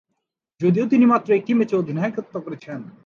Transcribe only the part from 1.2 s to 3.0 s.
একটি ম্যাচে অধিনায়কত্ব করেছেন।